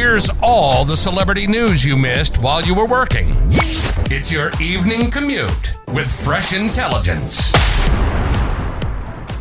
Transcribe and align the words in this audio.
Here's 0.00 0.30
all 0.42 0.86
the 0.86 0.96
celebrity 0.96 1.46
news 1.46 1.84
you 1.84 1.94
missed 1.94 2.38
while 2.38 2.62
you 2.62 2.74
were 2.74 2.86
working. 2.86 3.36
It's 4.10 4.32
your 4.32 4.50
evening 4.58 5.10
commute 5.10 5.76
with 5.88 6.10
fresh 6.10 6.56
intelligence. 6.56 7.52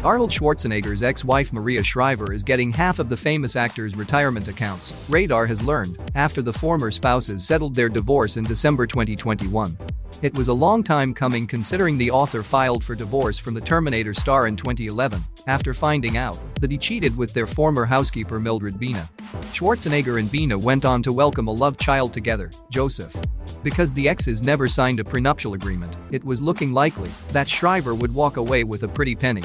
Arnold 0.04 0.32
Schwarzenegger's 0.32 1.02
ex-wife 1.02 1.54
Maria 1.54 1.82
Shriver 1.82 2.34
is 2.34 2.44
getting 2.44 2.74
half 2.74 3.00
of 3.00 3.08
the 3.08 3.16
famous 3.16 3.56
actor's 3.56 3.96
retirement 3.96 4.50
accounts, 4.50 5.06
Radar 5.08 5.46
has 5.46 5.62
learned, 5.64 5.98
after 6.14 6.42
the 6.42 6.52
former 6.52 6.92
spouses 6.92 7.48
settled 7.48 7.74
their 7.74 7.88
divorce 7.88 8.36
in 8.36 8.44
December 8.44 8.86
2021. 8.86 9.78
It 10.22 10.38
was 10.38 10.50
a 10.50 10.54
long 10.54 10.84
time 10.84 11.14
coming 11.14 11.48
considering 11.48 11.98
the 11.98 12.12
author 12.12 12.44
filed 12.44 12.84
for 12.84 12.94
divorce 12.94 13.40
from 13.40 13.54
the 13.54 13.62
Terminator 13.62 14.14
star 14.14 14.48
in 14.48 14.58
2011 14.58 15.24
after 15.48 15.74
finding 15.74 16.18
out 16.18 16.38
that 16.60 16.70
he 16.72 16.78
cheated 16.78 17.16
with 17.16 17.34
their 17.34 17.48
former 17.48 17.86
housekeeper 17.86 18.38
Mildred 18.38 18.78
Baena. 18.78 19.10
Schwarzenegger 19.54 20.20
and 20.20 20.30
Baena 20.30 20.58
went 20.58 20.84
on 20.84 21.02
to 21.04 21.14
welcome 21.14 21.48
a 21.48 21.52
love 21.52 21.78
child 21.78 22.14
together, 22.14 22.52
Joseph. 22.70 23.16
Because 23.64 23.94
the 23.94 24.10
exes 24.10 24.42
never 24.42 24.68
signed 24.68 25.00
a 25.00 25.06
prenuptial 25.06 25.54
agreement, 25.54 25.96
it 26.12 26.24
was 26.24 26.42
looking 26.42 26.74
likely 26.74 27.10
that 27.30 27.48
Shriver 27.48 27.96
would 27.96 28.14
walk 28.14 28.36
away 28.36 28.66
with 28.66 28.84
a 28.84 28.88
pretty 28.90 29.16
penny. 29.16 29.44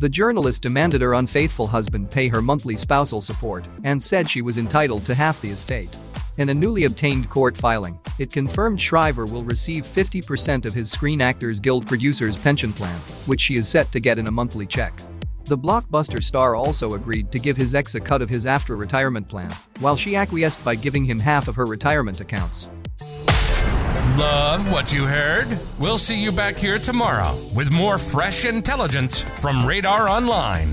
The 0.00 0.08
journalist 0.08 0.62
demanded 0.62 1.02
her 1.02 1.14
unfaithful 1.14 1.66
husband 1.66 2.10
pay 2.10 2.28
her 2.28 2.42
monthly 2.42 2.76
spousal 2.76 3.20
support 3.20 3.66
and 3.84 4.02
said 4.02 4.28
she 4.28 4.42
was 4.42 4.58
entitled 4.58 5.04
to 5.06 5.14
half 5.14 5.40
the 5.40 5.50
estate. 5.50 5.94
In 6.36 6.48
a 6.48 6.54
newly 6.54 6.82
obtained 6.82 7.30
court 7.30 7.56
filing, 7.56 7.96
it 8.18 8.32
confirmed 8.32 8.80
Shriver 8.80 9.24
will 9.24 9.44
receive 9.44 9.84
50% 9.84 10.66
of 10.66 10.74
his 10.74 10.90
Screen 10.90 11.20
Actors 11.20 11.60
Guild 11.60 11.86
producers' 11.86 12.36
pension 12.36 12.72
plan, 12.72 12.98
which 13.26 13.40
she 13.40 13.54
is 13.54 13.68
set 13.68 13.92
to 13.92 14.00
get 14.00 14.18
in 14.18 14.26
a 14.26 14.32
monthly 14.32 14.66
check. 14.66 14.92
The 15.44 15.56
blockbuster 15.56 16.20
star 16.20 16.56
also 16.56 16.94
agreed 16.94 17.30
to 17.30 17.38
give 17.38 17.56
his 17.56 17.72
ex 17.72 17.94
a 17.94 18.00
cut 18.00 18.20
of 18.20 18.28
his 18.28 18.46
after 18.46 18.74
retirement 18.74 19.28
plan, 19.28 19.52
while 19.78 19.94
she 19.94 20.16
acquiesced 20.16 20.64
by 20.64 20.74
giving 20.74 21.04
him 21.04 21.20
half 21.20 21.46
of 21.46 21.54
her 21.54 21.66
retirement 21.66 22.20
accounts. 22.20 22.66
Love 24.16 24.72
what 24.72 24.92
you 24.92 25.04
heard? 25.04 25.46
We'll 25.78 25.98
see 25.98 26.20
you 26.20 26.32
back 26.32 26.56
here 26.56 26.78
tomorrow 26.78 27.32
with 27.54 27.72
more 27.72 27.96
fresh 27.96 28.44
intelligence 28.44 29.22
from 29.22 29.64
Radar 29.64 30.08
Online. 30.08 30.68